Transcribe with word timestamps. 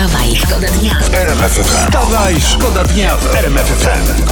Wstawaj, 0.00 0.36
szkoda 0.36 0.66
dnia. 0.68 0.98
Wstawaj, 1.64 2.40
szkoda 2.40 2.84
dnia 2.84 3.16
w 3.16 3.34
RMF 3.34 3.66
FM. 3.66 4.22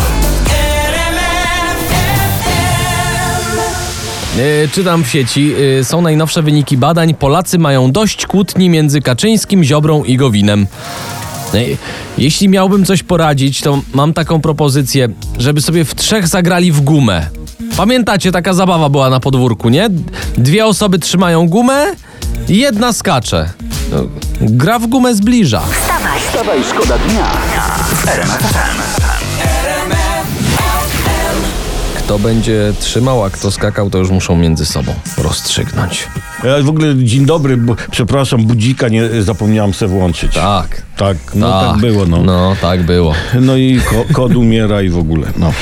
E, 4.41 4.69
Czytam 4.69 5.05
w 5.05 5.09
sieci, 5.09 5.55
e, 5.81 5.85
są 5.85 6.03
najnowsze 6.03 6.43
wyniki 6.43 6.77
badań. 6.77 7.15
Polacy 7.15 7.59
mają 7.59 7.93
dość 7.93 8.27
kłótni 8.27 8.71
między 8.71 9.01
Kaczyńskim, 9.01 9.65
Ziobrą 9.65 10.05
i 10.05 10.17
Gowinem. 10.17 10.67
E, 11.55 11.59
Jeśli 12.19 12.49
miałbym 12.49 12.85
coś 12.85 13.03
poradzić, 13.03 13.61
to 13.61 13.81
mam 13.95 14.15
taką 14.15 14.41
propozycję, 14.41 15.09
żeby 15.39 15.61
sobie 15.61 15.85
w 15.85 15.95
trzech 15.95 16.29
zagrali 16.29 16.73
w 16.73 16.81
gumę. 16.81 17.27
Pamiętacie, 17.77 18.33
taka 18.33 18.55
zabawa 18.55 18.89
była 18.89 19.11
na 19.11 19.21
podwórku, 19.21 19.69
nie? 19.69 19.89
Dwie 20.39 20.67
osoby 20.67 20.99
trzymają 20.99 21.49
gumę 21.49 21.87
i 22.49 22.57
jedna 22.59 22.93
skacze. 22.93 23.51
No, 23.93 23.99
Gra 24.41 24.79
w 24.79 24.87
gumę 24.87 25.15
zbliża. 25.15 25.61
Wstawaj, 25.61 26.21
Wstawaj, 26.21 26.59
szkoda 26.65 26.99
dnia. 26.99 27.27
Kto 31.99 32.19
będzie 32.19 32.73
trzymał, 32.81 33.25
a 33.25 33.31
kto 33.31 33.51
skakał, 33.51 33.91
to 33.91 33.99
już 33.99 34.11
muszą 34.11 34.37
między 34.37 34.67
sobą 34.67 34.95
rozstrzygnąć. 35.19 36.09
Ja 36.45 36.63
w 36.63 36.69
ogóle 36.69 36.97
dzień 36.97 37.27
dobry, 37.27 37.57
bo, 37.57 37.77
przepraszam, 37.91 38.45
budzika 38.45 38.89
nie 38.89 39.23
zapomniałem 39.23 39.75
se 39.75 39.89
włączyć. 39.89 40.35
Tak. 40.35 40.83
Tak, 40.97 41.17
no 41.35 41.61
tak, 41.73 41.81
było, 41.81 42.07
no. 42.07 42.17
no. 42.17 42.23
No, 42.25 42.57
tak 42.61 42.83
było. 42.83 43.15
i 43.59 43.81
ko, 43.91 44.05
kod 44.13 44.37
umiera 44.37 44.83
i 44.83 44.89
w 44.89 44.99
ogóle, 44.99 45.27
no. 45.37 45.53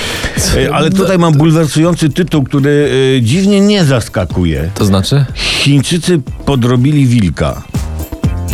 E, 0.57 0.75
Ale 0.75 0.91
tutaj 0.91 1.19
mam 1.19 1.33
bulwersujący 1.35 2.09
tytuł, 2.09 2.45
który 2.45 2.91
e, 3.19 3.23
dziwnie 3.23 3.61
nie 3.61 3.85
zaskakuje. 3.85 4.71
To 4.75 4.85
znaczy? 4.85 5.25
Chińczycy 5.35 6.21
podrobili 6.47 7.07
wilka. 7.07 7.63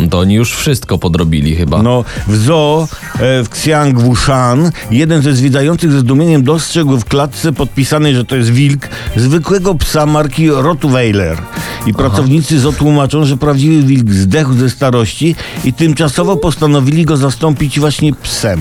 To 0.09 0.19
oni 0.19 0.35
już 0.35 0.55
wszystko 0.55 0.97
podrobili 0.97 1.55
chyba. 1.55 1.83
No, 1.83 2.05
w 2.27 2.35
zoo 2.35 2.87
e, 3.15 3.43
w 3.43 3.47
Xiangwushan 3.47 4.71
jeden 4.91 5.21
ze 5.21 5.33
zwiedzających 5.33 5.91
ze 5.91 5.99
zdumieniem 5.99 6.43
dostrzegł 6.43 6.97
w 6.97 7.05
klatce 7.05 7.51
podpisanej, 7.51 8.15
że 8.15 8.25
to 8.25 8.35
jest 8.35 8.49
wilk, 8.49 8.89
zwykłego 9.15 9.75
psa 9.75 10.05
marki 10.05 10.49
Rottweiler. 10.49 11.37
I 11.85 11.93
pracownicy 11.93 12.59
zoo 12.59 12.71
tłumaczą, 12.71 13.25
że 13.25 13.37
prawdziwy 13.37 13.83
wilk 13.83 14.11
zdechł 14.11 14.53
ze 14.53 14.69
starości 14.69 15.35
i 15.63 15.73
tymczasowo 15.73 16.35
postanowili 16.35 17.05
go 17.05 17.17
zastąpić 17.17 17.79
właśnie 17.79 18.13
psem. 18.13 18.59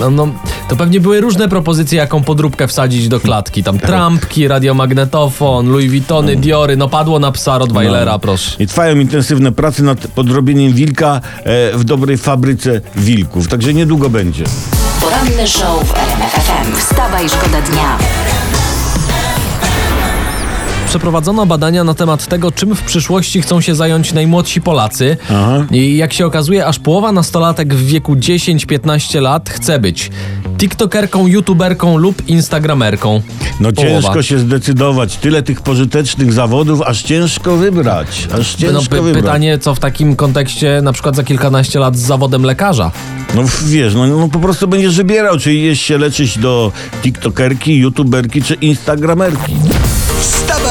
No, 0.00 0.10
no, 0.10 0.28
to 0.68 0.76
pewnie 0.76 1.00
były 1.00 1.20
różne 1.20 1.48
propozycje, 1.48 1.98
jaką 1.98 2.22
podróbkę 2.22 2.68
wsadzić 2.68 3.08
do 3.08 3.20
klatki. 3.20 3.62
Tam 3.62 3.78
trampki, 3.78 4.48
radiomagnetofon, 4.48 5.68
Louis 5.70 5.88
Vuittony, 5.90 6.36
Diory. 6.36 6.76
No 6.76 6.88
padło 6.88 7.18
na 7.18 7.32
psa 7.32 7.58
Rottweilera, 7.58 8.12
No. 8.12 8.18
proszę. 8.18 8.56
I 8.58 8.66
trwają 8.66 8.96
intensywne 8.96 9.52
prace 9.52 9.82
nad 9.82 9.98
podrobieniem 10.06 10.72
wilka 10.72 11.20
e, 11.44 11.78
w 11.78 11.84
dobrej 11.84 12.16
fabryce 12.18 12.80
wilków. 12.96 13.48
Także 13.48 13.74
niedługo 13.74 14.10
będzie. 14.10 14.44
poranny 15.00 15.46
show 15.48 15.84
w 15.88 15.94
RMF 15.94 16.32
FM. 16.32 16.76
Wstawaj, 16.76 17.28
szkoda 17.28 17.60
dnia. 17.62 17.98
Przeprowadzono 20.94 21.46
badania 21.46 21.84
na 21.84 21.94
temat 21.94 22.26
tego, 22.26 22.52
czym 22.52 22.74
w 22.76 22.82
przyszłości 22.82 23.42
chcą 23.42 23.60
się 23.60 23.74
zająć 23.74 24.12
najmłodsi 24.12 24.60
Polacy. 24.60 25.16
Aha. 25.30 25.64
I 25.70 25.96
jak 25.96 26.12
się 26.12 26.26
okazuje, 26.26 26.66
aż 26.66 26.78
połowa 26.78 27.12
nastolatek 27.12 27.74
w 27.74 27.86
wieku 27.86 28.14
10-15 28.14 29.20
lat 29.20 29.50
chce 29.50 29.78
być 29.78 30.10
tiktokerką, 30.58 31.26
youtuberką 31.26 31.96
lub 31.96 32.28
instagramerką. 32.28 33.22
No 33.60 33.72
Połowa. 33.72 33.92
ciężko 33.92 34.22
się 34.22 34.38
zdecydować. 34.38 35.16
Tyle 35.16 35.42
tych 35.42 35.60
pożytecznych 35.60 36.32
zawodów, 36.32 36.82
aż 36.82 37.02
ciężko 37.02 37.56
wybrać. 37.56 38.28
Aż 38.40 38.58
No, 38.58 38.60
ciężko 38.60 38.96
py- 38.96 39.02
wybrać. 39.02 39.24
pytanie, 39.24 39.58
co 39.58 39.74
w 39.74 39.78
takim 39.78 40.16
kontekście 40.16 40.80
na 40.82 40.92
przykład 40.92 41.16
za 41.16 41.24
kilkanaście 41.24 41.78
lat 41.78 41.96
z 41.96 42.00
zawodem 42.00 42.42
lekarza. 42.42 42.90
No 43.34 43.42
wiesz, 43.64 43.94
no, 43.94 44.06
no 44.06 44.28
po 44.28 44.38
prostu 44.38 44.68
będziesz 44.68 44.96
wybierał, 44.96 45.38
czy 45.38 45.54
jeść 45.54 45.82
się 45.84 45.98
leczyć 45.98 46.38
do 46.38 46.72
tiktokerki, 47.02 47.76
youtuberki, 47.76 48.42
czy 48.42 48.54
instagramerki. 48.54 49.56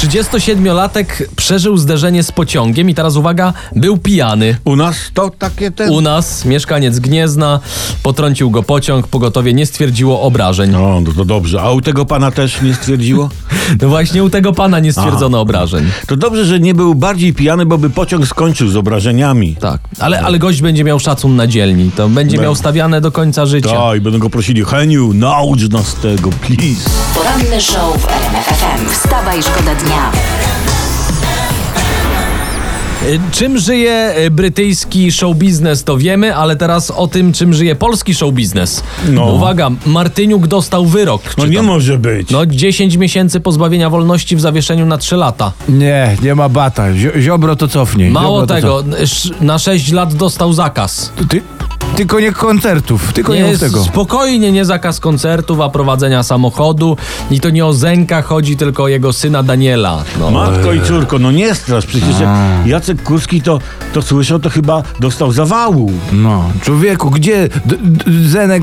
37-latek 0.00 1.06
przeżył 1.36 1.76
zderzenie 1.76 2.22
z 2.22 2.32
pociągiem 2.32 2.90
i 2.90 2.94
teraz 2.94 3.16
uwaga, 3.16 3.52
był 3.76 3.98
pijany. 3.98 4.56
U 4.64 4.76
nas 4.76 4.96
to 5.14 5.30
takie 5.30 5.70
te... 5.70 5.90
U 5.90 6.00
nas 6.00 6.44
mieszkaniec 6.44 6.98
Gniezna 6.98 7.60
potrącił 8.02 8.50
go 8.50 8.62
pociąg, 8.62 9.08
pogotowie 9.08 9.54
nie 9.54 9.66
stwierdziło 9.66 10.20
obrażeń. 10.22 10.70
No, 10.70 11.00
no 11.00 11.12
to 11.12 11.24
dobrze. 11.24 11.62
A 11.62 11.70
u 11.70 11.80
tego 11.80 12.06
pana 12.06 12.30
też 12.30 12.62
nie 12.62 12.74
stwierdziło? 12.74 13.28
No 13.82 13.88
właśnie 13.88 14.24
u 14.24 14.30
tego 14.30 14.52
pana 14.52 14.78
nie 14.78 14.92
stwierdzono 14.92 15.40
obrażeń. 15.40 15.90
To 16.06 16.16
dobrze, 16.16 16.44
że 16.44 16.60
nie 16.60 16.74
był 16.74 16.94
bardziej 16.94 17.34
pijany, 17.34 17.66
bo 17.66 17.78
by 17.78 17.90
pociąg 17.90 18.26
skończył 18.26 18.68
z 18.68 18.76
obrażeniami. 18.76 19.56
Tak, 19.60 19.80
ale, 19.98 20.20
ale 20.20 20.38
gość 20.38 20.62
będzie 20.62 20.84
miał 20.84 21.00
szacun 21.00 21.36
na 21.36 21.46
dzielni. 21.46 21.90
To 21.96 22.08
będzie 22.08 22.38
miał 22.38 22.54
stawiane 22.54 23.00
do 23.00 23.12
końca 23.12 23.46
życia. 23.46 23.70
Tak, 23.70 23.98
i 23.98 24.00
będą 24.00 24.18
go 24.18 24.30
prosili, 24.30 24.64
Heniu, 24.64 25.12
naucz 25.14 25.68
nas 25.68 25.94
tego, 25.94 26.30
please. 26.30 26.90
Poranny 27.14 27.60
show 27.60 28.02
w 28.02 28.08
RMF 28.08 28.48
Czym 33.32 33.58
żyje 33.58 34.14
y, 34.26 34.30
brytyjski 34.30 35.12
show 35.12 35.36
biznes, 35.36 35.84
to 35.84 35.98
wiemy, 35.98 36.36
ale 36.36 36.56
teraz 36.56 36.90
o 36.90 37.06
tym, 37.08 37.32
czym 37.32 37.54
żyje 37.54 37.74
polski 37.76 38.14
show 38.14 38.34
biznes. 38.34 38.82
No. 39.08 39.24
Uwaga, 39.26 39.70
Martyniuk 39.86 40.46
dostał 40.46 40.86
wyrok. 40.86 41.22
No 41.24 41.30
czytam. 41.30 41.50
nie 41.50 41.62
może 41.62 41.98
być. 41.98 42.30
No 42.30 42.46
10 42.46 42.96
miesięcy 42.96 43.40
pozbawienia 43.40 43.90
wolności 43.90 44.36
w 44.36 44.40
zawieszeniu 44.40 44.86
na 44.86 44.98
3 44.98 45.16
lata. 45.16 45.52
Nie, 45.68 46.16
nie 46.22 46.34
ma 46.34 46.48
bata. 46.48 46.82
Zio- 46.92 47.20
Ziobro 47.20 47.56
to 47.56 47.68
cofnie. 47.68 48.10
Mało 48.10 48.40
Ziobro 48.40 48.46
to 48.46 48.54
tego, 48.54 48.84
na 49.40 49.58
6 49.58 49.92
lat 49.92 50.14
dostał 50.14 50.52
zakaz. 50.52 51.12
Ty, 51.28 51.42
tylko 51.96 52.20
nie 52.20 52.32
koncertów, 52.32 53.12
tylko 53.12 53.34
nie, 53.34 53.42
Nie, 53.42 53.50
mów 53.50 53.60
tego. 53.60 53.84
spokojnie, 53.84 54.52
nie 54.52 54.64
zakaz 54.64 55.00
koncertów, 55.00 55.60
a 55.60 55.68
prowadzenia 55.68 56.22
samochodu. 56.22 56.96
I 57.30 57.40
to 57.40 57.50
nie 57.50 57.66
o 57.66 57.72
Zenka 57.72 58.22
chodzi, 58.22 58.56
tylko 58.56 58.82
o 58.82 58.88
jego 58.88 59.12
syna 59.12 59.42
Daniela. 59.42 60.04
No. 60.20 60.30
Matko 60.30 60.72
i 60.72 60.80
córko, 60.80 61.18
no 61.18 61.30
nie 61.32 61.54
strasz, 61.54 61.86
przecież 61.86 62.20
jak 62.20 62.30
Jacek 62.66 63.02
Kurski 63.02 63.42
to, 63.42 63.58
to 63.92 64.02
słyszał, 64.02 64.38
to 64.38 64.50
chyba 64.50 64.82
dostał 65.00 65.32
zawału. 65.32 65.92
No, 66.12 66.44
człowieku, 66.62 67.10
gdzie 67.10 67.48
d- 67.66 67.76
d- 67.80 68.28
Zenek, 68.28 68.62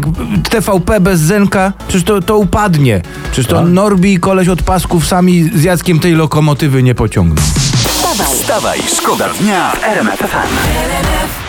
TVP 0.49 0.99
bez 0.99 1.19
Zenka? 1.19 1.73
Przecież 1.87 2.03
to, 2.03 2.21
to 2.21 2.37
upadnie. 2.37 3.01
Przecież 3.31 3.51
to 3.51 3.61
Norbi 3.61 4.13
i 4.13 4.19
koleś 4.19 4.47
od 4.47 4.61
pasków 4.63 5.07
sami 5.07 5.49
z 5.55 5.63
Jackiem 5.63 5.99
tej 5.99 6.13
lokomotywy 6.13 6.83
nie 6.83 6.95
pociągną. 6.95 7.41
Wstawaj, 7.87 8.27
Wstawaj, 8.35 8.79
szkoda 8.97 9.25
dnia 9.41 9.71
w 9.71 9.83
RMF 9.83 10.19
FM. 10.19 11.46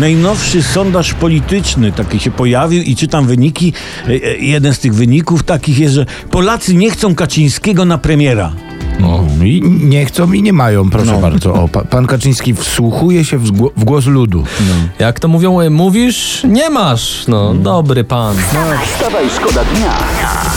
Najnowszy 0.00 0.62
sondaż 0.62 1.14
polityczny 1.14 1.92
taki 1.92 2.20
się 2.20 2.30
pojawił 2.30 2.82
i 2.82 2.96
czytam 2.96 3.26
wyniki. 3.26 3.72
E, 4.06 4.10
e, 4.10 4.36
Jeden 4.38 4.74
z 4.74 4.78
tych 4.78 4.94
wyników 4.94 5.42
takich 5.42 5.78
jest, 5.78 5.94
że 5.94 6.06
Polacy 6.30 6.74
nie 6.74 6.90
chcą 6.90 7.14
Kaczyńskiego 7.14 7.84
na 7.84 7.98
premiera. 7.98 8.52
No. 9.00 9.24
I 9.44 9.62
nie 9.62 10.04
chcą 10.06 10.32
i 10.32 10.42
nie 10.42 10.52
mają, 10.52 10.90
proszę 10.90 11.12
No. 11.12 11.18
bardzo. 11.20 11.52
O, 11.54 11.68
pa, 11.68 11.84
pan 11.84 12.06
Kaczyński 12.06 12.54
wsłuchuje 12.54 13.24
się 13.24 13.38
w, 13.38 13.46
zgło- 13.46 13.70
w 13.76 13.84
głos 13.84 14.06
ludu. 14.06 14.44
Jak 14.98 15.20
to 15.20 15.28
mówią, 15.28 15.60
y, 15.60 15.70
mówisz, 15.70 16.42
nie 16.48 16.70
masz. 16.70 17.24
No, 17.28 17.54
dobry 17.54 18.04
pan. 18.04 18.36
Wstawaj, 18.86 19.24
szkoda 19.36 19.64
dnia 19.64 19.92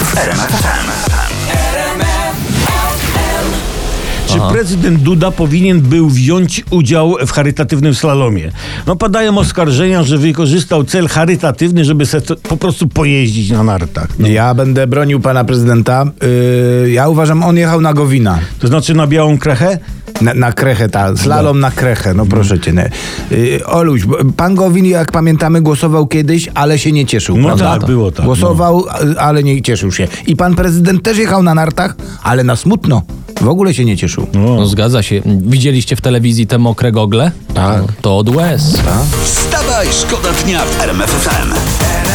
w 0.04 0.18
RMF 0.18 0.52
FM. 3.14 3.73
Czy 4.34 4.54
prezydent 4.54 5.00
Duda 5.00 5.32
powinien 5.32 5.82
był 5.82 6.10
wziąć 6.10 6.64
udział 6.70 7.16
w 7.28 7.32
charytatywnym 7.32 7.96
slalomie? 7.96 8.52
No 8.88 8.96
padają 8.96 9.38
oskarżenia, 9.38 10.04
że 10.04 10.18
wykorzystał 10.18 10.84
cel 10.84 11.08
charytatywny, 11.08 11.86
żeby 11.86 12.06
se 12.06 12.22
po 12.22 12.58
prostu 12.58 12.88
pojeździć 12.88 13.52
na 13.52 13.64
nartach. 13.64 14.08
No. 14.20 14.28
Ja 14.28 14.54
będę 14.54 14.88
bronił 14.88 15.20
pana 15.20 15.44
prezydenta. 15.44 16.06
Yy, 16.84 16.92
ja 16.92 17.08
uważam, 17.10 17.44
on 17.44 17.58
jechał 17.58 17.82
na 17.82 17.94
Gowina. 17.94 18.40
To 18.60 18.68
znaczy 18.68 18.94
na 18.94 19.08
białą 19.08 19.38
krechę? 19.38 19.80
Na, 20.22 20.34
na 20.34 20.52
krechę, 20.52 20.90
ta, 20.90 21.18
slalom 21.18 21.60
na 21.60 21.72
krechę, 21.72 22.14
no 22.14 22.26
proszę 22.26 22.60
cię. 22.60 22.74
Nie. 22.74 22.90
Yy, 23.38 23.66
Oluś, 23.66 24.02
pan 24.38 24.56
Gowin, 24.56 24.86
jak 24.86 25.12
pamiętamy, 25.12 25.62
głosował 25.62 26.08
kiedyś, 26.08 26.50
ale 26.54 26.80
się 26.80 26.92
nie 26.92 27.06
cieszył. 27.06 27.38
No 27.38 27.48
prawda? 27.48 27.78
tak, 27.80 27.86
było 27.90 28.12
tak, 28.12 28.26
Głosował, 28.26 28.86
a- 28.90 29.20
ale 29.22 29.44
nie 29.44 29.62
cieszył 29.62 29.92
się. 29.92 30.08
I 30.28 30.36
pan 30.36 30.56
prezydent 30.56 31.04
też 31.04 31.18
jechał 31.18 31.44
na 31.44 31.56
nartach, 31.56 31.96
ale 32.24 32.44
na 32.44 32.56
smutno. 32.56 33.02
W 33.44 33.48
ogóle 33.48 33.74
się 33.74 33.86
nie 33.86 33.98
cieszył. 33.98 34.28
No, 34.34 34.66
zgadza 34.66 35.04
się. 35.04 35.22
Widzieliście 35.26 35.96
w 35.96 36.02
telewizji 36.02 36.48
te 36.48 36.58
mokre 36.58 36.92
gogle? 36.92 37.32
Tak. 37.54 37.82
No, 37.82 37.88
to 38.02 38.18
od 38.18 38.30
łez. 38.36 38.82
Wstawaj, 39.24 39.88
szkoda 39.92 40.30
dnia 40.44 40.66
w 40.66 40.82
RMF 40.82 41.10
FM. 41.10 41.52
Y, 41.52 42.13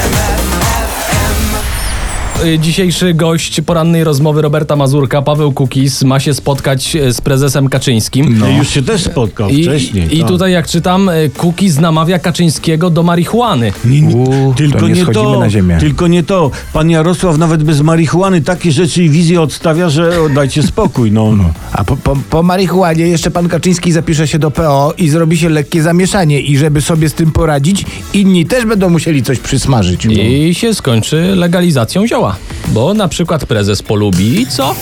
Dzisiejszy 2.59 3.15
gość 3.15 3.61
porannej 3.61 4.05
rozmowy 4.05 4.43
Roberta 4.43 4.77
Mazurka, 4.77 5.23
Paweł 5.23 5.53
Kukis, 5.53 6.03
ma 6.03 6.21
się 6.21 6.35
spotkać 6.35 6.97
y, 6.97 7.13
z 7.13 7.21
prezesem 7.21 7.69
Kaczyńskim. 7.69 8.39
No. 8.39 8.49
Już 8.49 8.69
się 8.69 8.83
też 8.83 9.05
spotkał 9.05 9.49
I, 9.49 9.63
wcześniej. 9.63 10.17
I 10.17 10.19
tak. 10.21 10.29
tutaj, 10.29 10.53
jak 10.53 10.67
czytam, 10.67 11.09
y, 11.09 11.31
Kukis 11.37 11.79
namawia 11.81 12.19
Kaczyńskiego 12.19 12.91
do 12.91 13.03
marihuany. 13.03 13.73
Nie, 13.85 14.01
nie, 14.01 14.17
U, 14.17 14.55
tylko 14.57 14.79
to 14.79 14.89
nie 14.89 14.95
nie 14.95 15.07
to, 15.07 15.41
na 15.41 15.51
ziemię. 15.51 15.77
tylko 15.81 16.07
nie 16.07 16.23
to. 16.23 16.51
Pan 16.73 16.91
Jarosław 16.91 17.39
nawet 17.39 17.63
bez 17.63 17.81
marihuany 17.81 18.41
takie 18.41 18.73
rzeczy 18.73 19.05
i 19.05 19.11
wizje 19.11 19.41
odstawia, 19.43 19.89
że 19.89 20.13
dajcie 20.35 20.63
spokój. 20.63 21.13
No, 21.13 21.33
no. 21.33 21.45
A 21.73 21.79
A 21.79 21.85
po, 21.85 21.97
po, 21.97 22.17
po 22.31 22.43
marihuanie 22.43 23.09
jeszcze 23.09 23.31
pan 23.31 23.49
Kaczyński 23.49 23.93
zapisze 23.93 24.29
się 24.29 24.39
do 24.39 24.51
PO 24.51 24.95
i 24.99 25.09
zrobi 25.09 25.39
się 25.39 25.49
lekkie 25.49 25.83
zamieszanie. 25.83 26.41
I 26.41 26.59
żeby 26.59 26.81
sobie 26.81 27.09
z 27.09 27.15
tym 27.15 27.31
poradzić, 27.33 27.85
inni 28.15 28.47
też 28.47 28.65
będą 28.67 28.91
musieli 28.91 29.23
coś 29.23 29.39
przysmażyć. 29.39 30.05
No. 30.05 30.13
I 30.13 30.55
się 30.55 30.75
skończy 30.75 31.33
legalizacją 31.37 32.07
zioła. 32.07 32.28
Bo 32.69 32.95
na 32.95 33.09
przykład 33.09 33.47
prezes 33.47 33.83
polubi 33.83 34.41
i 34.41 34.47
co? 34.47 34.75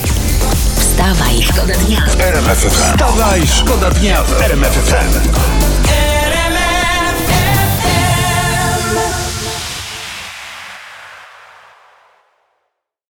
Wstawaj, 0.79 1.41
szkoda 1.43 1.73
dnia. 1.73 2.05
Wstawaj, 2.69 3.47
szkoda 3.47 3.91
dnia 3.91 4.23
w 4.23 4.41
RMF 4.41 4.73
FM. 4.73 5.29